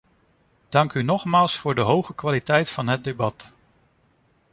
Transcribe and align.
Dank 0.69 0.93
u 0.93 1.03
nogmaals 1.03 1.57
voor 1.57 1.75
de 1.75 1.81
hoge 1.81 2.13
kwaliteit 2.13 2.69
van 2.69 2.87
het 2.87 3.03
debat. 3.03 3.53